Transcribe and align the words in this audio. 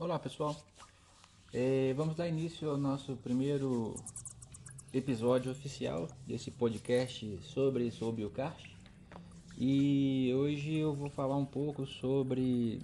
Olá 0.00 0.16
pessoal, 0.16 0.54
é, 1.52 1.92
vamos 1.94 2.14
dar 2.14 2.28
início 2.28 2.70
ao 2.70 2.76
nosso 2.76 3.16
primeiro 3.16 3.96
episódio 4.94 5.50
oficial 5.50 6.06
desse 6.24 6.52
podcast 6.52 7.36
sobre, 7.42 7.90
sobre 7.90 8.24
o 8.24 8.30
karst 8.30 8.64
e 9.58 10.32
hoje 10.36 10.76
eu 10.76 10.94
vou 10.94 11.10
falar 11.10 11.36
um 11.36 11.44
pouco 11.44 11.84
sobre 11.84 12.80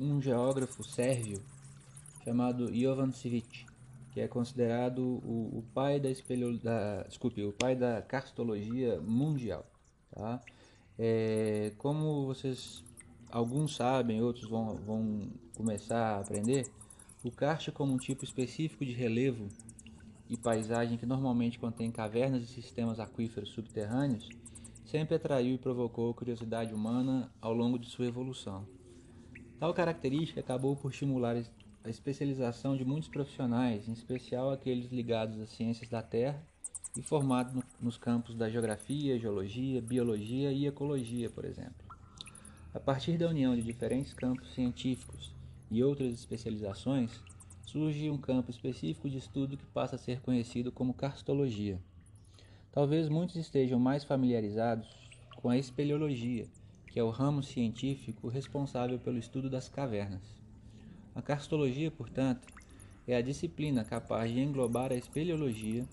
um 0.00 0.20
geógrafo 0.20 0.82
sérvio 0.82 1.40
chamado 2.24 2.74
Jovan 2.74 3.12
Civic, 3.12 3.64
que 4.12 4.20
é 4.20 4.26
considerado 4.26 4.98
o, 4.98 5.58
o 5.58 5.64
pai 5.72 6.00
da, 6.00 6.10
espelho, 6.10 6.58
da, 6.58 7.04
desculpe, 7.04 7.40
o 7.44 7.52
pai 7.52 7.76
da 7.76 8.02
karstologia 8.02 9.00
mundial. 9.00 9.64
Tá? 10.10 10.42
É, 10.98 11.72
como 11.78 12.26
vocês 12.26 12.82
alguns 13.30 13.76
sabem, 13.76 14.20
outros 14.20 14.48
vão, 14.48 14.74
vão 14.78 15.43
começar 15.56 16.16
a 16.16 16.20
aprender, 16.20 16.66
o 17.22 17.30
karst 17.30 17.70
como 17.70 17.92
um 17.92 17.98
tipo 17.98 18.24
específico 18.24 18.84
de 18.84 18.92
relevo 18.92 19.48
e 20.28 20.36
paisagem 20.36 20.98
que 20.98 21.06
normalmente 21.06 21.58
contém 21.58 21.90
cavernas 21.90 22.42
e 22.42 22.46
sistemas 22.46 22.98
aquíferos 22.98 23.50
subterrâneos, 23.50 24.28
sempre 24.84 25.16
atraiu 25.16 25.54
e 25.54 25.58
provocou 25.58 26.12
curiosidade 26.14 26.74
humana 26.74 27.30
ao 27.40 27.52
longo 27.52 27.78
de 27.78 27.86
sua 27.86 28.06
evolução. 28.06 28.66
Tal 29.58 29.72
característica 29.72 30.40
acabou 30.40 30.76
por 30.76 30.90
estimular 30.90 31.36
a 31.82 31.90
especialização 31.90 32.76
de 32.76 32.84
muitos 32.84 33.08
profissionais, 33.08 33.88
em 33.88 33.92
especial 33.92 34.50
aqueles 34.50 34.90
ligados 34.90 35.40
às 35.40 35.50
ciências 35.50 35.88
da 35.88 36.02
Terra 36.02 36.42
e 36.96 37.02
formados 37.02 37.62
nos 37.80 37.96
campos 37.96 38.34
da 38.34 38.48
geografia, 38.48 39.18
geologia, 39.18 39.80
biologia 39.80 40.52
e 40.52 40.66
ecologia, 40.66 41.28
por 41.30 41.44
exemplo. 41.44 41.84
A 42.72 42.80
partir 42.80 43.16
da 43.16 43.28
união 43.28 43.54
de 43.54 43.62
diferentes 43.62 44.12
campos 44.12 44.52
científicos 44.54 45.32
e 45.70 45.82
outras 45.82 46.12
especializações, 46.12 47.20
surge 47.64 48.10
um 48.10 48.18
campo 48.18 48.50
específico 48.50 49.08
de 49.08 49.18
estudo 49.18 49.56
que 49.56 49.66
passa 49.66 49.96
a 49.96 49.98
ser 49.98 50.20
conhecido 50.20 50.70
como 50.70 50.94
karstologia. 50.94 51.80
Talvez 52.70 53.08
muitos 53.08 53.36
estejam 53.36 53.78
mais 53.78 54.04
familiarizados 54.04 54.88
com 55.36 55.48
a 55.48 55.56
espeleologia, 55.56 56.46
que 56.86 56.98
é 56.98 57.02
o 57.02 57.10
ramo 57.10 57.42
científico 57.42 58.28
responsável 58.28 58.98
pelo 58.98 59.18
estudo 59.18 59.50
das 59.50 59.68
cavernas. 59.68 60.22
A 61.14 61.22
karstologia, 61.22 61.90
portanto, 61.90 62.46
é 63.06 63.16
a 63.16 63.22
disciplina 63.22 63.84
capaz 63.84 64.30
de 64.30 64.40
englobar 64.40 64.92
a 64.92 64.96
espeleologia, 64.96 65.84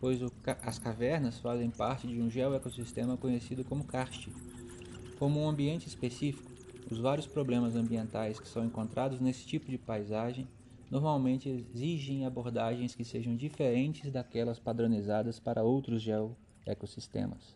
pois 0.00 0.20
as 0.62 0.78
cavernas 0.78 1.38
fazem 1.38 1.70
parte 1.70 2.06
de 2.06 2.20
um 2.20 2.30
geoecossistema 2.30 3.16
conhecido 3.16 3.64
como 3.64 3.84
karst, 3.84 4.28
como 5.18 5.40
um 5.40 5.48
ambiente 5.48 5.88
específico, 5.88 6.50
os 6.88 6.98
vários 6.98 7.26
problemas 7.26 7.74
ambientais 7.74 8.38
que 8.38 8.48
são 8.48 8.64
encontrados 8.64 9.20
nesse 9.20 9.44
tipo 9.44 9.70
de 9.70 9.76
paisagem 9.76 10.46
normalmente 10.90 11.48
exigem 11.48 12.24
abordagens 12.24 12.94
que 12.94 13.04
sejam 13.04 13.34
diferentes 13.34 14.10
daquelas 14.10 14.60
padronizadas 14.60 15.40
para 15.40 15.64
outros 15.64 16.00
geoecossistemas. 16.00 17.54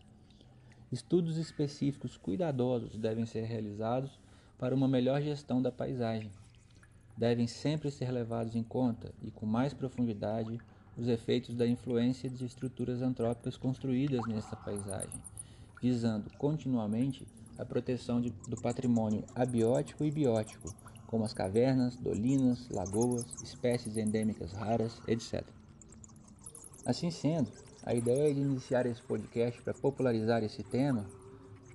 Estudos 0.91 1.37
específicos 1.37 2.17
cuidadosos 2.17 2.97
devem 2.97 3.25
ser 3.25 3.45
realizados 3.45 4.19
para 4.57 4.75
uma 4.75 4.87
melhor 4.87 5.21
gestão 5.21 5.61
da 5.61 5.71
paisagem. 5.71 6.29
Devem 7.15 7.47
sempre 7.47 7.89
ser 7.89 8.11
levados 8.11 8.55
em 8.55 8.63
conta 8.63 9.13
e 9.23 9.31
com 9.31 9.45
mais 9.45 9.73
profundidade 9.73 10.59
os 10.97 11.07
efeitos 11.07 11.55
da 11.55 11.65
influência 11.65 12.29
de 12.29 12.43
estruturas 12.45 13.01
antrópicas 13.01 13.55
construídas 13.55 14.21
nessa 14.27 14.57
paisagem, 14.57 15.21
visando 15.81 16.29
continuamente 16.37 17.25
a 17.61 17.65
proteção 17.65 18.19
de, 18.19 18.31
do 18.47 18.59
patrimônio 18.59 19.23
abiótico 19.35 20.03
e 20.03 20.09
biótico, 20.09 20.73
como 21.05 21.23
as 21.23 21.31
cavernas, 21.31 21.95
dolinas, 21.95 22.67
lagoas, 22.69 23.23
espécies 23.43 23.97
endêmicas 23.97 24.51
raras, 24.51 24.99
etc. 25.07 25.45
Assim 26.83 27.11
sendo, 27.11 27.51
a 27.83 27.93
ideia 27.93 28.33
de 28.33 28.41
iniciar 28.41 28.87
esse 28.87 29.01
podcast 29.03 29.61
para 29.61 29.75
popularizar 29.75 30.43
esse 30.43 30.63
tema 30.63 31.05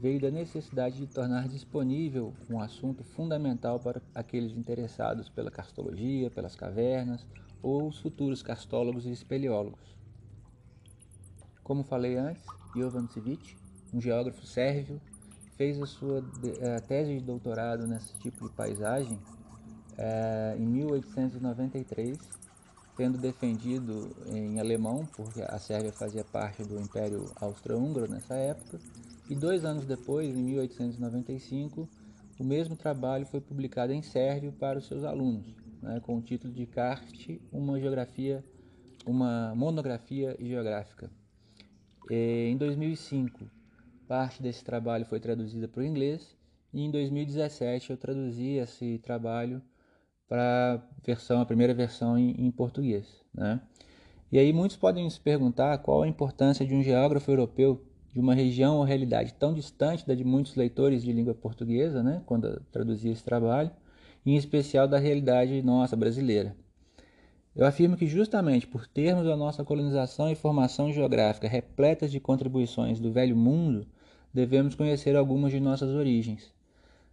veio 0.01 0.21
da 0.21 0.29
necessidade 0.29 0.97
de 0.97 1.07
tornar 1.07 1.47
disponível 1.47 2.35
um 2.51 2.61
assunto 2.61 3.05
fundamental 3.05 3.79
para 3.79 4.03
aqueles 4.13 4.57
interessados 4.57 5.29
pela 5.29 5.53
cartologia, 5.53 6.33
pelas 6.33 6.57
cavernas 6.57 7.25
ou 7.63 7.87
os 7.87 8.01
futuros 8.01 8.43
castólogos 8.43 9.07
e 9.07 9.13
espeleólogos. 9.13 9.95
Como 11.63 11.85
falei 11.85 12.17
antes, 12.17 12.43
Jovan 12.75 13.07
Civic, 13.07 13.57
um 13.95 14.01
geógrafo 14.01 14.45
sérvio 14.45 15.01
fez 15.57 15.81
a 15.81 15.87
sua 15.87 16.23
a 16.77 16.81
tese 16.81 17.19
de 17.19 17.25
doutorado 17.25 17.87
nesse 17.87 18.13
tipo 18.19 18.49
de 18.49 18.55
paisagem 18.55 19.19
é, 19.99 20.57
em 20.59 20.67
1893, 20.67 22.19
tendo 22.97 23.19
defendido 23.19 24.11
em 24.33 24.61
alemão, 24.61 25.07
porque 25.17 25.43
a 25.43 25.59
Sérvia 25.59 25.93
fazia 25.93 26.25
parte 26.25 26.63
do 26.63 26.79
Império 26.81 27.31
Austro-Húngaro 27.37 28.11
nessa 28.11 28.35
época, 28.35 28.79
e 29.29 29.35
dois 29.35 29.65
anos 29.65 29.85
depois, 29.85 30.29
em 30.29 30.43
1895, 30.43 31.89
o 32.39 32.45
mesmo 32.45 32.77
trabalho 32.77 33.27
foi 33.27 33.41
publicado 33.41 33.93
em 33.93 34.03
sérvio 34.03 34.53
para 34.53 34.79
os 34.79 34.87
seus 34.87 35.05
alunos, 35.05 35.47
né, 35.83 36.01
com 36.01 36.17
o 36.17 36.23
título 36.23 36.53
de 36.53 36.67
Karst, 36.67 37.41
uma 37.51 37.81
geografia, 37.81 38.45
uma 39.05 39.55
monografia 39.55 40.37
geográfica. 40.39 41.11
E, 42.11 42.49
em 42.51 42.57
2005, 42.57 43.51
Parte 44.09 44.41
desse 44.41 44.65
trabalho 44.65 45.05
foi 45.05 45.19
traduzida 45.19 45.67
para 45.67 45.81
o 45.81 45.85
inglês 45.85 46.37
e 46.73 46.81
em 46.81 46.91
2017 46.91 47.91
eu 47.91 47.97
traduzi 47.97 48.53
esse 48.53 48.99
trabalho 48.99 49.61
para 50.29 50.81
versão, 51.05 51.41
a 51.41 51.47
primeira 51.47 51.75
versão 51.75 52.17
em, 52.17 52.47
em 52.47 52.51
português, 52.51 53.07
né? 53.35 53.61
E 54.31 54.39
aí 54.39 54.53
muitos 54.53 54.77
podem 54.77 55.09
se 55.11 55.21
perguntar 55.21 55.79
qual 55.79 56.03
a 56.03 56.09
importância 56.09 56.67
de 56.67 56.75
um 56.75 56.83
geógrafo 56.83 57.31
europeu 57.31 57.85
de 58.13 58.21
uma 58.21 58.35
região 58.35 58.77
ou 58.77 58.85
realidade 58.85 59.35
tão 59.35 59.53
distante 59.53 60.07
da 60.07 60.15
de 60.15 60.25
muitos 60.25 60.55
leitores 60.55 61.03
de 61.03 61.13
língua 61.13 61.35
portuguesa, 61.35 62.03
né, 62.03 62.23
quando 62.27 62.61
traduzia 62.73 63.13
esse 63.13 63.23
trabalho, 63.23 63.71
em 64.25 64.37
especial 64.37 64.89
da 64.89 64.99
realidade 64.99 65.63
nossa 65.63 65.95
brasileira. 65.95 66.57
Eu 67.55 67.67
afirmo 67.67 67.97
que 67.97 68.07
justamente 68.07 68.67
por 68.67 68.87
termos 68.87 69.27
a 69.27 69.37
nossa 69.37 69.65
colonização 69.65 70.31
e 70.31 70.35
formação 70.35 70.93
geográfica 70.93 71.49
repletas 71.49 72.11
de 72.11 72.21
contribuições 72.21 73.01
do 73.01 73.13
velho 73.13 73.37
mundo, 73.37 73.87
devemos 74.37 74.75
conhecer 74.75 75.17
algumas 75.17 75.51
de 75.51 75.59
nossas 75.59 75.89
origens. 75.89 76.53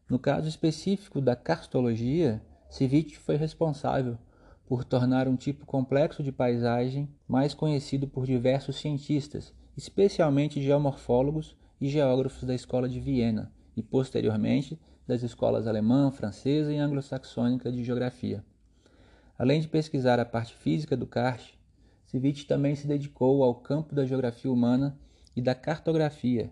No 0.10 0.20
caso 0.20 0.50
específico 0.50 1.22
da 1.22 1.38
cartologia, 1.38 2.42
Civic 2.70 3.18
foi 3.18 3.38
responsável 3.38 4.18
por 4.66 4.84
tornar 4.84 5.26
um 5.30 5.38
tipo 5.38 5.66
complexo 5.66 6.22
de 6.22 6.34
paisagem 6.34 7.08
mais 7.26 7.54
conhecido 7.54 8.10
por 8.10 8.26
diversos 8.26 8.76
cientistas, 8.76 9.54
especialmente 9.78 10.62
geomorfólogos 10.62 11.56
e 11.80 11.88
geógrafos 11.88 12.44
da 12.44 12.54
Escola 12.54 12.90
de 12.90 13.00
Viena 13.00 13.54
e, 13.74 13.82
posteriormente, 13.82 14.78
das 15.08 15.24
escolas 15.24 15.66
alemã, 15.66 16.12
francesa 16.12 16.74
e 16.74 16.78
anglo-saxônica 16.78 17.72
de 17.72 17.86
geografia. 17.86 18.44
Além 19.38 19.62
de 19.62 19.70
pesquisar 19.70 20.20
a 20.20 20.26
parte 20.26 20.54
física 20.56 20.98
do 20.98 21.08
karst, 21.08 21.54
Civic 22.06 22.44
também 22.44 22.76
se 22.76 22.86
dedicou 22.86 23.46
ao 23.46 23.56
campo 23.56 23.96
da 23.96 24.06
geografia 24.06 24.52
humana 24.52 25.00
e 25.34 25.42
da 25.42 25.56
cartografia, 25.56 26.52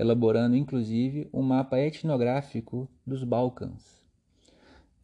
elaborando 0.00 0.56
inclusive 0.56 1.28
um 1.30 1.42
mapa 1.42 1.78
etnográfico 1.78 2.88
dos 3.06 3.22
Balcãs. 3.22 4.00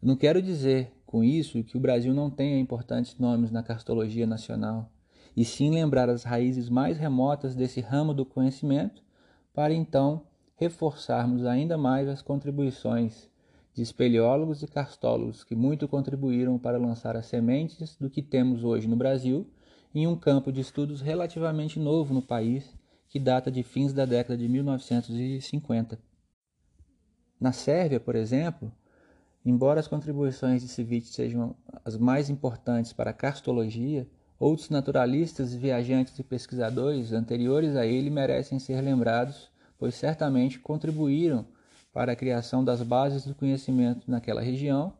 Não 0.02 0.16
quero 0.16 0.40
dizer 0.40 0.90
com 1.04 1.22
isso 1.22 1.62
que 1.62 1.76
o 1.76 1.80
Brasil 1.80 2.14
não 2.14 2.30
tenha 2.30 2.58
importantes 2.58 3.18
nomes 3.18 3.50
na 3.50 3.62
cartologia 3.62 4.26
nacional, 4.26 4.90
e 5.36 5.44
sim 5.44 5.68
lembrar 5.68 6.08
as 6.08 6.24
raízes 6.24 6.70
mais 6.70 6.96
remotas 6.96 7.54
desse 7.54 7.82
ramo 7.82 8.14
do 8.14 8.24
conhecimento, 8.24 9.02
para 9.52 9.74
então 9.74 10.22
reforçarmos 10.56 11.44
ainda 11.44 11.76
mais 11.76 12.08
as 12.08 12.22
contribuições 12.22 13.28
de 13.74 13.82
espeleólogos 13.82 14.62
e 14.62 14.66
cartólogos 14.66 15.44
que 15.44 15.54
muito 15.54 15.86
contribuíram 15.86 16.58
para 16.58 16.78
lançar 16.78 17.16
as 17.16 17.26
sementes 17.26 17.98
do 18.00 18.08
que 18.08 18.22
temos 18.22 18.64
hoje 18.64 18.88
no 18.88 18.96
Brasil 18.96 19.46
em 19.94 20.06
um 20.06 20.16
campo 20.16 20.50
de 20.50 20.62
estudos 20.62 21.02
relativamente 21.02 21.78
novo 21.78 22.14
no 22.14 22.22
país 22.22 22.74
que 23.08 23.18
data 23.18 23.50
de 23.50 23.62
fins 23.62 23.92
da 23.92 24.04
década 24.04 24.36
de 24.36 24.48
1950. 24.48 25.98
Na 27.40 27.52
Sérvia, 27.52 28.00
por 28.00 28.16
exemplo, 28.16 28.72
embora 29.44 29.80
as 29.80 29.86
contribuições 29.86 30.62
de 30.62 30.68
Civic 30.68 31.06
sejam 31.06 31.54
as 31.84 31.96
mais 31.96 32.30
importantes 32.30 32.92
para 32.92 33.10
a 33.10 33.14
cartologia, 33.14 34.08
outros 34.38 34.70
naturalistas, 34.70 35.54
viajantes 35.54 36.18
e 36.18 36.22
pesquisadores 36.22 37.12
anteriores 37.12 37.76
a 37.76 37.86
ele 37.86 38.10
merecem 38.10 38.58
ser 38.58 38.80
lembrados, 38.80 39.50
pois 39.78 39.94
certamente 39.94 40.58
contribuíram 40.58 41.46
para 41.92 42.12
a 42.12 42.16
criação 42.16 42.64
das 42.64 42.82
bases 42.82 43.24
do 43.24 43.34
conhecimento 43.34 44.10
naquela 44.10 44.42
região 44.42 44.92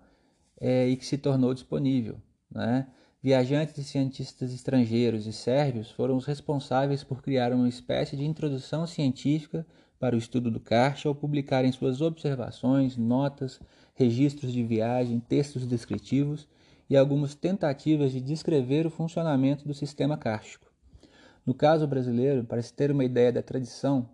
é, 0.59 0.89
e 0.89 0.97
que 0.97 1.05
se 1.05 1.19
tornou 1.19 1.53
disponível. 1.53 2.21
Né? 2.51 2.87
Viajantes 3.27 3.77
e 3.79 3.83
cientistas 3.83 4.55
estrangeiros 4.55 5.27
e 5.27 5.33
sérvios 5.33 5.91
foram 5.91 6.17
os 6.17 6.25
responsáveis 6.27 7.03
por 7.03 7.21
criar 7.21 7.53
uma 7.53 7.69
espécie 7.69 8.17
de 8.17 8.25
introdução 8.25 8.87
científica 8.87 9.67
para 9.99 10.15
o 10.15 10.19
estudo 10.19 10.49
do 10.49 10.61
karst 10.61 11.07
ao 11.07 11.13
publicarem 11.13 11.73
suas 11.73 12.01
observações, 12.01 12.97
notas, 12.97 13.61
registros 13.97 14.53
de 14.53 14.63
viagem, 14.63 15.19
textos 15.19 15.67
descritivos 15.67 16.47
e 16.89 16.97
algumas 16.97 17.35
tentativas 17.35 18.13
de 18.13 18.21
descrever 18.21 18.87
o 18.87 18.91
funcionamento 18.91 19.67
do 19.67 19.75
sistema 19.75 20.17
kárstico. 20.17 20.71
No 21.45 21.53
caso 21.53 21.85
brasileiro, 21.85 22.45
para 22.45 22.63
se 22.63 22.73
ter 22.73 22.93
uma 22.93 23.05
ideia 23.05 23.33
da 23.33 23.43
tradição, 23.43 24.09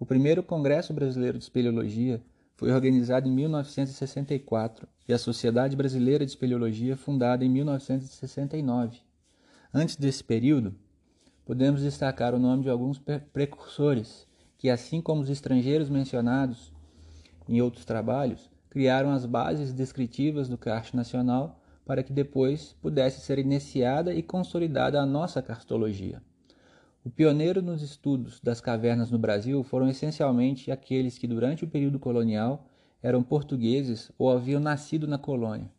o 0.00 0.06
primeiro 0.06 0.42
Congresso 0.42 0.94
Brasileiro 0.94 1.36
de 1.36 1.44
Espeleologia 1.44 2.22
foi 2.56 2.72
organizado 2.72 3.28
em 3.28 3.32
1964 3.32 4.88
e 5.06 5.12
a 5.12 5.18
Sociedade 5.18 5.76
Brasileira 5.76 6.24
de 6.24 6.32
Espeleologia 6.32 6.96
fundada 6.96 7.44
em 7.44 7.48
1969. 7.48 8.98
Antes 9.72 9.96
desse 9.96 10.24
período, 10.24 10.74
podemos 11.44 11.82
destacar 11.82 12.34
o 12.34 12.38
nome 12.38 12.62
de 12.62 12.70
alguns 12.70 12.98
precursores 13.32 14.26
que, 14.56 14.70
assim 14.70 15.02
como 15.02 15.20
os 15.20 15.28
estrangeiros 15.28 15.90
mencionados 15.90 16.72
em 17.46 17.60
outros 17.60 17.84
trabalhos, 17.84 18.50
criaram 18.70 19.10
as 19.10 19.26
bases 19.26 19.72
descritivas 19.72 20.48
do 20.48 20.56
karst 20.56 20.94
nacional 20.94 21.60
para 21.84 22.02
que 22.02 22.12
depois 22.12 22.74
pudesse 22.80 23.20
ser 23.20 23.38
iniciada 23.38 24.14
e 24.14 24.22
consolidada 24.22 25.00
a 25.00 25.06
nossa 25.06 25.42
cartologia. 25.42 26.22
O 27.06 27.08
pioneiro 27.08 27.62
nos 27.62 27.82
estudos 27.82 28.40
das 28.40 28.60
cavernas 28.60 29.12
no 29.12 29.18
Brasil 29.18 29.62
foram 29.62 29.88
essencialmente 29.88 30.72
aqueles 30.72 31.16
que, 31.16 31.28
durante 31.28 31.62
o 31.62 31.68
período 31.68 32.00
colonial, 32.00 32.66
eram 33.00 33.22
portugueses 33.22 34.10
ou 34.18 34.28
haviam 34.28 34.60
nascido 34.60 35.06
na 35.06 35.16
colônia. 35.16 35.70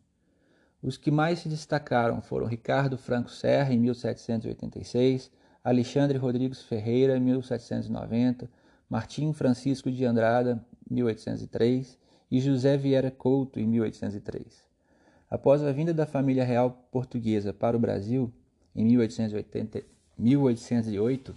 Os 0.82 0.96
que 0.96 1.10
mais 1.10 1.40
se 1.40 1.48
destacaram 1.50 2.22
foram 2.22 2.46
Ricardo 2.46 2.96
Franco 2.96 3.30
Serra, 3.30 3.74
em 3.74 3.78
1786, 3.78 5.30
Alexandre 5.62 6.16
Rodrigues 6.16 6.62
Ferreira, 6.62 7.18
em 7.18 7.20
1790, 7.20 8.50
Martim 8.88 9.30
Francisco 9.34 9.90
de 9.90 10.06
Andrada, 10.06 10.64
1803, 10.90 11.98
e 12.30 12.40
José 12.40 12.78
Vieira 12.78 13.10
Couto, 13.10 13.60
em 13.60 13.66
1803. 13.66 14.64
Após 15.28 15.62
a 15.62 15.72
vinda 15.72 15.92
da 15.92 16.06
família 16.06 16.42
real 16.42 16.88
portuguesa 16.90 17.52
para 17.52 17.76
o 17.76 17.80
Brasil, 17.80 18.32
em 18.74 18.82
1880, 18.86 19.97
1808, 20.18 21.34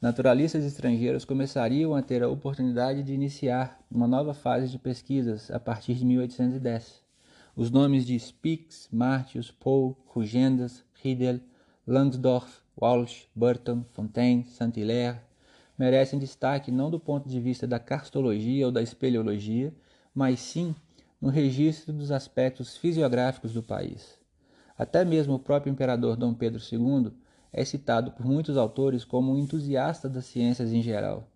naturalistas 0.00 0.64
estrangeiros 0.64 1.24
começariam 1.24 1.94
a 1.94 2.00
ter 2.00 2.22
a 2.22 2.28
oportunidade 2.28 3.02
de 3.02 3.12
iniciar 3.12 3.78
uma 3.90 4.06
nova 4.08 4.32
fase 4.32 4.68
de 4.68 4.78
pesquisas 4.78 5.50
a 5.50 5.60
partir 5.60 5.94
de 5.94 6.04
1810. 6.04 7.02
Os 7.54 7.70
nomes 7.70 8.06
de 8.06 8.18
Spix, 8.18 8.88
Martius, 8.90 9.50
Poe, 9.50 9.94
Rugendas, 10.06 10.82
Riedel, 10.94 11.40
Langsdorff, 11.86 12.62
Walsh, 12.80 13.28
Burton, 13.34 13.84
Fontaine, 13.90 14.46
Saint-Hilaire, 14.46 15.20
merecem 15.78 16.18
destaque 16.18 16.70
não 16.70 16.90
do 16.90 16.98
ponto 16.98 17.28
de 17.28 17.38
vista 17.38 17.66
da 17.66 17.78
cartologia 17.78 18.64
ou 18.64 18.72
da 18.72 18.80
espeleologia, 18.80 19.74
mas 20.14 20.40
sim 20.40 20.74
no 21.20 21.28
registro 21.28 21.92
dos 21.92 22.10
aspectos 22.10 22.76
fisiográficos 22.76 23.52
do 23.52 23.62
país. 23.62 24.18
Até 24.76 25.04
mesmo 25.04 25.34
o 25.34 25.38
próprio 25.38 25.70
imperador 25.70 26.16
Dom 26.16 26.32
Pedro 26.32 26.60
II 26.72 27.12
é 27.52 27.64
citado 27.64 28.12
por 28.12 28.24
muitos 28.24 28.56
autores 28.56 29.04
como 29.04 29.32
um 29.32 29.38
entusiasta 29.38 30.08
das 30.08 30.24
ciências 30.24 30.72
em 30.72 30.80
geral. 30.80 31.28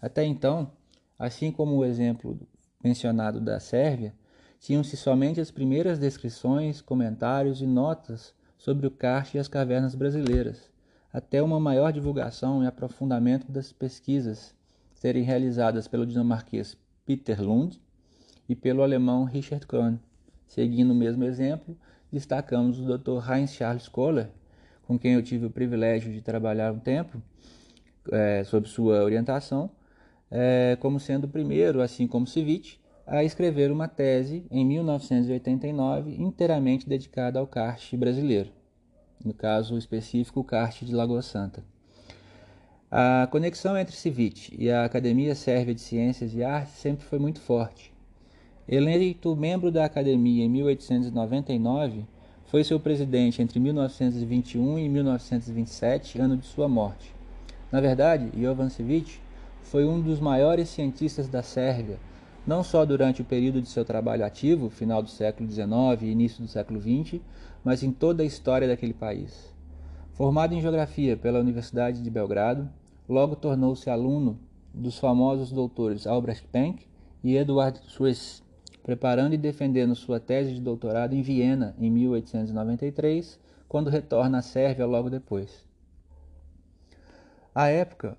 Até 0.00 0.24
então, 0.24 0.70
assim 1.18 1.50
como 1.50 1.76
o 1.76 1.84
exemplo 1.84 2.38
mencionado 2.82 3.40
da 3.40 3.58
Sérvia, 3.58 4.14
tinham-se 4.58 4.96
somente 4.96 5.40
as 5.40 5.50
primeiras 5.50 5.98
descrições, 5.98 6.80
comentários 6.80 7.60
e 7.60 7.66
notas 7.66 8.34
sobre 8.56 8.86
o 8.86 8.90
karst 8.90 9.34
e 9.34 9.38
as 9.38 9.48
cavernas 9.48 9.94
brasileiras, 9.94 10.70
até 11.12 11.42
uma 11.42 11.58
maior 11.58 11.92
divulgação 11.92 12.62
e 12.62 12.66
aprofundamento 12.66 13.50
das 13.50 13.72
pesquisas 13.72 14.54
serem 14.94 15.22
realizadas 15.22 15.88
pelo 15.88 16.06
dinamarquês 16.06 16.76
Peter 17.06 17.42
Lund 17.42 17.80
e 18.48 18.54
pelo 18.54 18.82
alemão 18.82 19.24
Richard 19.24 19.66
Krohn. 19.66 19.96
Seguindo 20.46 20.90
o 20.90 20.94
mesmo 20.94 21.24
exemplo, 21.24 21.76
destacamos 22.12 22.78
o 22.78 22.98
Dr. 22.98 23.30
Heinz 23.30 23.52
Charles 23.52 23.88
Kohler, 23.88 24.30
com 24.90 24.98
quem 24.98 25.12
eu 25.12 25.22
tive 25.22 25.46
o 25.46 25.50
privilégio 25.50 26.12
de 26.12 26.20
trabalhar 26.20 26.72
um 26.72 26.80
tempo, 26.80 27.22
é, 28.10 28.42
sob 28.42 28.68
sua 28.68 29.04
orientação, 29.04 29.70
é, 30.28 30.76
como 30.80 30.98
sendo 30.98 31.24
o 31.24 31.28
primeiro, 31.28 31.80
assim 31.80 32.08
como 32.08 32.26
Civit, 32.26 32.80
a 33.06 33.22
escrever 33.22 33.70
uma 33.70 33.86
tese 33.86 34.44
em 34.50 34.66
1989 34.66 36.16
inteiramente 36.20 36.88
dedicada 36.88 37.38
ao 37.38 37.46
karst 37.46 37.94
brasileiro 37.96 38.50
no 39.24 39.34
caso 39.34 39.76
específico 39.76 40.40
o 40.40 40.44
kart 40.44 40.82
de 40.82 40.94
Lagoa 40.94 41.22
Santa. 41.22 41.62
A 42.90 43.28
conexão 43.30 43.78
entre 43.78 43.94
Civit 43.94 44.52
e 44.58 44.70
a 44.70 44.84
Academia 44.84 45.34
Sérvia 45.34 45.74
de 45.74 45.80
Ciências 45.80 46.34
e 46.34 46.42
Artes 46.42 46.72
sempre 46.74 47.04
foi 47.04 47.18
muito 47.18 47.40
forte. 47.40 47.92
Eleito 48.66 49.36
membro 49.36 49.70
da 49.70 49.84
academia 49.84 50.44
em 50.44 50.48
1899, 50.48 52.04
foi 52.50 52.64
seu 52.64 52.80
presidente 52.80 53.40
entre 53.40 53.60
1921 53.60 54.76
e 54.76 54.88
1927, 54.88 56.18
ano 56.18 56.36
de 56.36 56.44
sua 56.44 56.68
morte. 56.68 57.14
Na 57.70 57.80
verdade, 57.80 58.28
Jovan 58.36 58.68
foi 59.62 59.84
um 59.84 60.00
dos 60.00 60.18
maiores 60.18 60.68
cientistas 60.68 61.28
da 61.28 61.44
Sérvia, 61.44 61.96
não 62.44 62.64
só 62.64 62.84
durante 62.84 63.22
o 63.22 63.24
período 63.24 63.62
de 63.62 63.68
seu 63.68 63.84
trabalho 63.84 64.24
ativo, 64.24 64.68
final 64.68 65.00
do 65.00 65.08
século 65.08 65.48
XIX 65.48 65.70
e 66.02 66.06
início 66.06 66.42
do 66.42 66.48
século 66.48 66.80
XX, 66.80 67.20
mas 67.62 67.84
em 67.84 67.92
toda 67.92 68.24
a 68.24 68.26
história 68.26 68.66
daquele 68.66 68.94
país. 68.94 69.54
Formado 70.14 70.52
em 70.52 70.60
Geografia 70.60 71.16
pela 71.16 71.38
Universidade 71.38 72.02
de 72.02 72.10
Belgrado, 72.10 72.68
logo 73.08 73.36
tornou-se 73.36 73.88
aluno 73.88 74.36
dos 74.74 74.98
famosos 74.98 75.52
doutores 75.52 76.04
Albrecht 76.04 76.48
Penck 76.48 76.84
e 77.22 77.36
Eduard 77.36 77.78
Suess, 77.86 78.42
preparando 78.90 79.34
e 79.34 79.38
defendendo 79.38 79.94
sua 79.94 80.18
tese 80.18 80.52
de 80.52 80.60
doutorado 80.60 81.14
em 81.14 81.22
Viena 81.22 81.76
em 81.78 81.88
1893, 81.88 83.38
quando 83.68 83.88
retorna 83.88 84.38
à 84.38 84.42
Sérvia 84.42 84.84
logo 84.84 85.08
depois. 85.08 85.64
À 87.54 87.68
época, 87.68 88.18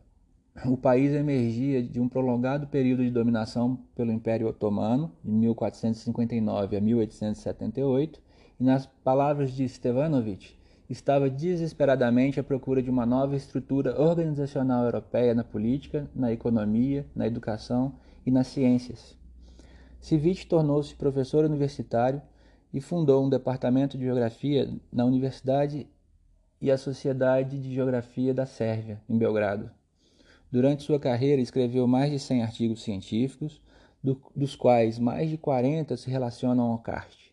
o 0.65 0.77
país 0.77 1.11
emergia 1.11 1.83
de 1.83 1.99
um 1.99 2.07
prolongado 2.07 2.67
período 2.67 3.03
de 3.03 3.11
dominação 3.11 3.79
pelo 3.93 4.13
Império 4.13 4.47
Otomano, 4.47 5.11
de 5.21 5.29
1459 5.29 6.77
a 6.77 6.79
1878, 6.79 8.21
e 8.57 8.63
nas 8.63 8.85
palavras 8.85 9.51
de 9.51 9.67
Stevanovic, 9.67 10.55
estava 10.89 11.29
desesperadamente 11.29 12.39
à 12.39 12.43
procura 12.45 12.81
de 12.81 12.89
uma 12.89 13.05
nova 13.05 13.35
estrutura 13.35 14.01
organizacional 14.01 14.85
europeia 14.85 15.35
na 15.35 15.43
política, 15.43 16.09
na 16.15 16.31
economia, 16.31 17.05
na 17.13 17.27
educação 17.27 17.95
e 18.25 18.31
nas 18.31 18.47
ciências. 18.47 19.19
Civic 20.01 20.47
tornou-se 20.47 20.95
professor 20.95 21.45
universitário 21.45 22.21
e 22.73 22.81
fundou 22.81 23.23
um 23.23 23.29
departamento 23.29 23.97
de 23.97 24.03
geografia 24.03 24.67
na 24.91 25.05
Universidade 25.05 25.87
e 26.59 26.71
a 26.71 26.77
Sociedade 26.77 27.59
de 27.59 27.73
Geografia 27.73 28.33
da 28.33 28.47
Sérvia, 28.47 28.99
em 29.07 29.17
Belgrado. 29.17 29.69
Durante 30.51 30.83
sua 30.83 30.99
carreira, 30.99 31.41
escreveu 31.41 31.87
mais 31.87 32.11
de 32.11 32.17
100 32.17 32.41
artigos 32.41 32.81
científicos, 32.83 33.61
do, 34.03 34.19
dos 34.35 34.55
quais 34.55 34.97
mais 34.97 35.29
de 35.29 35.37
40 35.37 35.95
se 35.95 36.09
relacionam 36.09 36.71
ao 36.71 36.79
karst. 36.79 37.31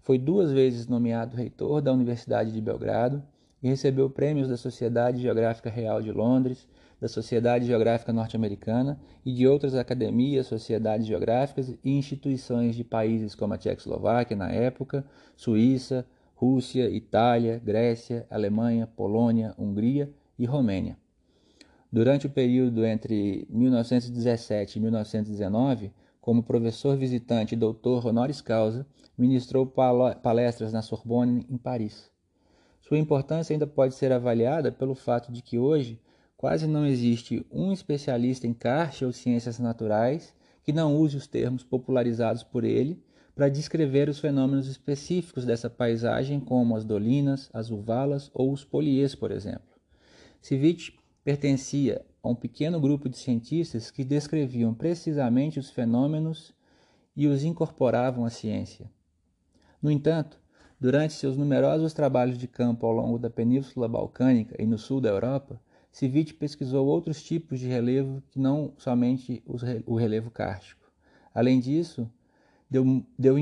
Foi 0.00 0.16
duas 0.16 0.52
vezes 0.52 0.86
nomeado 0.86 1.36
reitor 1.36 1.82
da 1.82 1.92
Universidade 1.92 2.52
de 2.52 2.60
Belgrado 2.60 3.22
e 3.60 3.68
recebeu 3.68 4.08
prêmios 4.08 4.48
da 4.48 4.56
Sociedade 4.56 5.20
Geográfica 5.20 5.68
Real 5.68 6.00
de 6.00 6.12
Londres, 6.12 6.68
da 7.04 7.08
Sociedade 7.08 7.66
Geográfica 7.66 8.14
Norte-Americana 8.14 8.98
e 9.26 9.30
de 9.30 9.46
outras 9.46 9.74
academias, 9.74 10.46
sociedades 10.46 11.06
geográficas 11.06 11.68
e 11.84 11.98
instituições 11.98 12.74
de 12.74 12.82
países 12.82 13.34
como 13.34 13.52
a 13.52 13.58
Tchecoslováquia 13.58 14.34
na 14.34 14.50
época, 14.50 15.04
Suíça, 15.36 16.06
Rússia, 16.34 16.88
Itália, 16.88 17.60
Grécia, 17.62 18.26
Alemanha, 18.30 18.86
Polônia, 18.86 19.54
Hungria 19.58 20.10
e 20.38 20.46
Romênia. 20.46 20.96
Durante 21.92 22.26
o 22.26 22.30
período 22.30 22.86
entre 22.86 23.46
1917 23.50 24.78
e 24.78 24.80
1919, 24.80 25.92
como 26.22 26.42
professor 26.42 26.96
visitante 26.96 27.54
e 27.54 27.58
doutor 27.58 28.06
honoris 28.06 28.40
causa, 28.40 28.86
ministrou 29.16 29.66
palestras 29.66 30.72
na 30.72 30.80
Sorbonne, 30.80 31.46
em 31.50 31.58
Paris. 31.58 32.10
Sua 32.80 32.96
importância 32.96 33.52
ainda 33.52 33.66
pode 33.66 33.94
ser 33.94 34.10
avaliada 34.10 34.72
pelo 34.72 34.94
fato 34.94 35.30
de 35.30 35.42
que 35.42 35.58
hoje 35.58 36.00
quase 36.44 36.66
não 36.66 36.84
existe 36.84 37.42
um 37.50 37.72
especialista 37.72 38.46
em 38.46 38.52
karst 38.52 39.00
ou 39.00 39.10
ciências 39.10 39.58
naturais 39.58 40.34
que 40.62 40.74
não 40.74 40.94
use 40.94 41.16
os 41.16 41.26
termos 41.26 41.64
popularizados 41.64 42.42
por 42.42 42.64
ele 42.64 43.02
para 43.34 43.48
descrever 43.48 44.10
os 44.10 44.18
fenômenos 44.18 44.68
específicos 44.68 45.46
dessa 45.46 45.70
paisagem, 45.70 46.38
como 46.38 46.76
as 46.76 46.84
dolinas, 46.84 47.48
as 47.50 47.70
uvalas 47.70 48.30
ou 48.34 48.52
os 48.52 48.62
poliês, 48.62 49.14
por 49.14 49.30
exemplo. 49.30 49.74
Civit 50.42 50.94
pertencia 51.24 52.04
a 52.22 52.28
um 52.28 52.34
pequeno 52.34 52.78
grupo 52.78 53.08
de 53.08 53.16
cientistas 53.16 53.90
que 53.90 54.04
descreviam 54.04 54.74
precisamente 54.74 55.58
os 55.58 55.70
fenômenos 55.70 56.52
e 57.16 57.26
os 57.26 57.42
incorporavam 57.42 58.22
à 58.22 58.28
ciência. 58.28 58.90
No 59.80 59.90
entanto, 59.90 60.38
durante 60.78 61.14
seus 61.14 61.38
numerosos 61.38 61.94
trabalhos 61.94 62.36
de 62.36 62.46
campo 62.46 62.84
ao 62.84 62.92
longo 62.92 63.18
da 63.18 63.30
Península 63.30 63.88
Balcânica 63.88 64.54
e 64.62 64.66
no 64.66 64.76
sul 64.76 65.00
da 65.00 65.08
Europa, 65.08 65.58
Civit 65.94 66.34
pesquisou 66.34 66.88
outros 66.88 67.22
tipos 67.22 67.60
de 67.60 67.68
relevo 67.68 68.20
que 68.28 68.40
não 68.40 68.72
somente 68.76 69.40
o 69.86 69.94
relevo 69.94 70.28
kárstico. 70.28 70.90
Além 71.32 71.60
disso, 71.60 72.10
deu, 72.68 73.06
deu, 73.16 73.36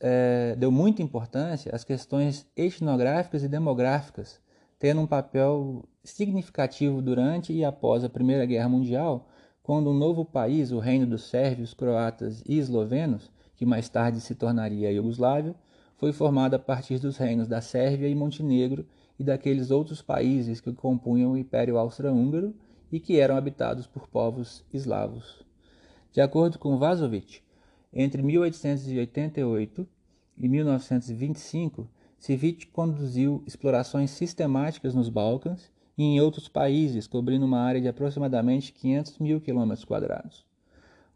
é, 0.00 0.54
deu 0.56 0.70
muita 0.70 1.02
importância 1.02 1.74
às 1.74 1.82
questões 1.82 2.46
etnográficas 2.56 3.42
e 3.42 3.48
demográficas, 3.48 4.40
tendo 4.78 5.00
um 5.00 5.06
papel 5.06 5.84
significativo 6.04 7.02
durante 7.02 7.52
e 7.52 7.64
após 7.64 8.04
a 8.04 8.08
Primeira 8.08 8.46
Guerra 8.46 8.68
Mundial, 8.68 9.28
quando 9.60 9.90
um 9.90 9.94
novo 9.94 10.24
país, 10.24 10.70
o 10.70 10.78
Reino 10.78 11.08
dos 11.08 11.24
Sérvios, 11.24 11.74
Croatas 11.74 12.40
e 12.46 12.56
Eslovenos, 12.56 13.32
que 13.56 13.66
mais 13.66 13.88
tarde 13.88 14.20
se 14.20 14.36
tornaria 14.36 14.90
a 14.90 14.92
Iugoslávia, 14.92 15.56
foi 15.96 16.12
formado 16.12 16.54
a 16.54 16.58
partir 16.60 17.00
dos 17.00 17.16
reinos 17.16 17.48
da 17.48 17.60
Sérvia 17.60 18.06
e 18.06 18.14
Montenegro 18.14 18.86
e 19.18 19.24
daqueles 19.24 19.70
outros 19.70 20.00
países 20.00 20.60
que 20.60 20.72
compunham 20.72 21.32
o 21.32 21.36
Império 21.36 21.76
Austro-Húngaro 21.76 22.54
e 22.90 23.00
que 23.00 23.18
eram 23.18 23.36
habitados 23.36 23.86
por 23.86 24.08
povos 24.08 24.64
eslavos. 24.72 25.44
De 26.12 26.20
acordo 26.20 26.58
com 26.58 26.78
Vazovic, 26.78 27.40
entre 27.92 28.22
1888 28.22 29.86
e 30.36 30.48
1925, 30.48 31.88
Civit 32.18 32.66
conduziu 32.68 33.42
explorações 33.46 34.10
sistemáticas 34.10 34.94
nos 34.94 35.08
Balcãs 35.08 35.70
e 35.96 36.02
em 36.02 36.20
outros 36.20 36.48
países, 36.48 37.06
cobrindo 37.06 37.44
uma 37.44 37.60
área 37.60 37.80
de 37.80 37.88
aproximadamente 37.88 38.72
500 38.72 39.18
mil 39.18 39.40
quilômetros 39.40 39.84
quadrados. 39.84 40.44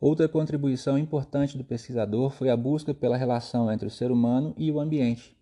Outra 0.00 0.28
contribuição 0.28 0.98
importante 0.98 1.56
do 1.56 1.64
pesquisador 1.64 2.30
foi 2.30 2.50
a 2.50 2.56
busca 2.56 2.92
pela 2.92 3.16
relação 3.16 3.70
entre 3.70 3.86
o 3.86 3.90
ser 3.90 4.10
humano 4.10 4.52
e 4.56 4.70
o 4.70 4.80
ambiente. 4.80 5.36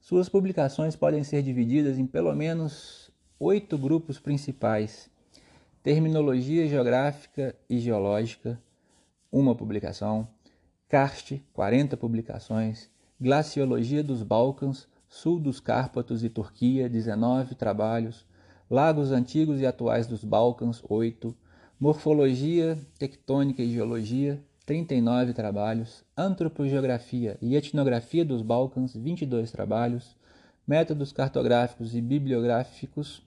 Suas 0.00 0.28
publicações 0.28 0.96
podem 0.96 1.22
ser 1.22 1.42
divididas 1.42 1.98
em 1.98 2.06
pelo 2.06 2.34
menos 2.34 3.10
oito 3.38 3.76
grupos 3.76 4.18
principais: 4.18 5.10
Terminologia 5.82 6.66
Geográfica 6.66 7.54
e 7.68 7.78
Geológica, 7.78 8.60
uma 9.30 9.54
publicação, 9.54 10.26
Karst, 10.88 11.40
40 11.52 11.96
publicações, 11.96 12.90
Glaciologia 13.20 14.02
dos 14.02 14.22
Balcãs, 14.22 14.88
Sul 15.08 15.38
dos 15.38 15.60
Cárpatos 15.60 16.22
e 16.24 16.28
Turquia, 16.28 16.88
19 16.88 17.54
trabalhos, 17.54 18.24
Lagos 18.70 19.12
Antigos 19.12 19.60
e 19.60 19.66
Atuais 19.66 20.06
dos 20.06 20.24
Balcãs, 20.24 20.82
8 20.88 21.36
Morfologia, 21.80 22.76
Tectônica 22.98 23.62
e 23.62 23.70
Geologia, 23.70 24.42
39 24.68 25.32
trabalhos, 25.32 26.04
Antropogeografia 26.14 27.38
e 27.40 27.56
Etnografia 27.56 28.22
dos 28.22 28.42
Balcãs, 28.42 28.94
22 28.94 29.50
trabalhos, 29.50 30.14
Métodos 30.66 31.10
Cartográficos 31.10 31.94
e 31.94 32.02
Bibliográficos, 32.02 33.22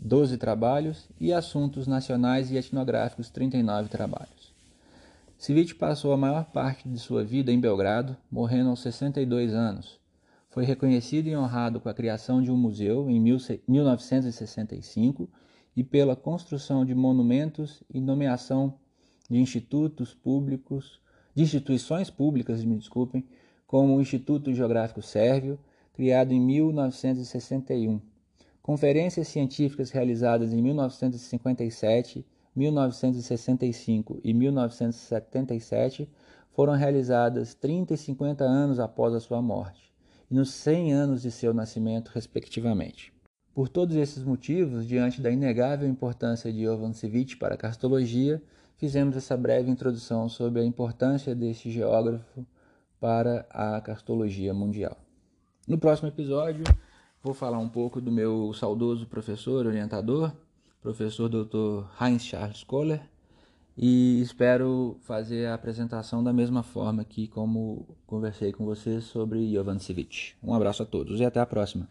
12 0.00 0.38
trabalhos 0.38 1.06
e 1.20 1.34
Assuntos 1.34 1.86
Nacionais 1.86 2.50
e 2.50 2.56
Etnográficos, 2.56 3.28
39 3.28 3.90
trabalhos. 3.90 4.54
Civit 5.36 5.74
passou 5.74 6.14
a 6.14 6.16
maior 6.16 6.46
parte 6.46 6.88
de 6.88 6.98
sua 6.98 7.22
vida 7.22 7.52
em 7.52 7.60
Belgrado, 7.60 8.16
morrendo 8.32 8.70
aos 8.70 8.80
62 8.80 9.52
anos. 9.52 10.00
Foi 10.48 10.64
reconhecido 10.64 11.26
e 11.26 11.36
honrado 11.36 11.78
com 11.78 11.90
a 11.90 11.94
criação 11.94 12.40
de 12.40 12.50
um 12.50 12.56
museu 12.56 13.10
em 13.10 13.20
1965 13.20 15.28
e 15.76 15.84
pela 15.84 16.16
construção 16.16 16.86
de 16.86 16.94
monumentos 16.94 17.82
e 17.92 18.00
nomeação 18.00 18.79
de 19.30 19.38
institutos 19.38 20.12
públicos, 20.12 21.00
de 21.34 21.44
instituições 21.44 22.10
públicas, 22.10 22.64
me 22.64 22.76
desculpem, 22.76 23.24
como 23.66 23.96
o 23.96 24.00
Instituto 24.00 24.52
Geográfico 24.52 25.00
Sérvio, 25.00 25.56
criado 25.94 26.32
em 26.32 26.40
1961. 26.40 28.00
Conferências 28.60 29.28
científicas 29.28 29.90
realizadas 29.90 30.52
em 30.52 30.60
1957, 30.60 32.26
1965 32.54 34.20
e 34.24 34.34
1977 34.34 36.08
foram 36.50 36.72
realizadas 36.72 37.54
30 37.54 37.94
e 37.94 37.96
50 37.96 38.44
anos 38.44 38.80
após 38.80 39.14
a 39.14 39.20
sua 39.20 39.40
morte, 39.40 39.92
e 40.28 40.34
nos 40.34 40.50
100 40.50 40.92
anos 40.92 41.22
de 41.22 41.30
seu 41.30 41.54
nascimento, 41.54 42.10
respectivamente. 42.12 43.12
Por 43.54 43.68
todos 43.68 43.94
esses 43.96 44.24
motivos, 44.24 44.86
diante 44.86 45.20
da 45.20 45.30
inegável 45.30 45.88
importância 45.88 46.52
de 46.52 46.64
Jovanovich 46.64 47.36
para 47.36 47.54
a 47.54 47.58
cartologia, 47.58 48.42
fizemos 48.80 49.14
essa 49.14 49.36
breve 49.36 49.70
introdução 49.70 50.26
sobre 50.26 50.62
a 50.62 50.64
importância 50.64 51.34
deste 51.34 51.70
geógrafo 51.70 52.46
para 52.98 53.46
a 53.50 53.78
cartologia 53.82 54.54
mundial. 54.54 54.96
No 55.68 55.76
próximo 55.76 56.08
episódio, 56.08 56.64
vou 57.22 57.34
falar 57.34 57.58
um 57.58 57.68
pouco 57.68 58.00
do 58.00 58.10
meu 58.10 58.54
saudoso 58.54 59.06
professor, 59.06 59.66
orientador, 59.66 60.32
professor 60.80 61.28
Dr. 61.28 61.84
Heinz 62.00 62.24
Charles 62.24 62.64
Kohler, 62.64 63.02
e 63.76 64.22
espero 64.22 64.96
fazer 65.02 65.46
a 65.46 65.54
apresentação 65.54 66.24
da 66.24 66.32
mesma 66.32 66.62
forma 66.62 67.04
que 67.04 67.28
como 67.28 67.86
conversei 68.06 68.50
com 68.50 68.64
vocês 68.64 69.04
sobre 69.04 69.52
Jovanovich. 69.52 70.36
Um 70.42 70.54
abraço 70.54 70.82
a 70.82 70.86
todos 70.86 71.20
e 71.20 71.24
até 71.24 71.38
a 71.38 71.46
próxima. 71.46 71.86